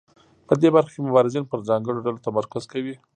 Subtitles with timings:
[0.47, 2.95] په دې برخه کې مبارزین پر ځانګړو ډلو تمرکز کوي.